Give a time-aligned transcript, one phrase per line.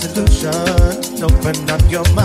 [0.00, 1.22] to find a solution.
[1.22, 2.19] Open up your mind.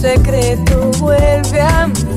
[0.00, 2.09] secreto vuelve a mí.